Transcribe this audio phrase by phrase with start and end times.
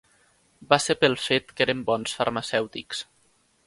[0.73, 3.09] Va ser pel fet que eren bons farmacèutics.